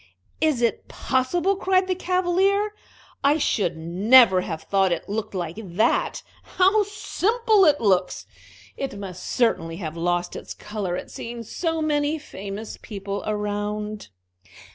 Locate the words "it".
0.63-0.87, 4.91-5.07, 7.65-7.79, 8.75-8.97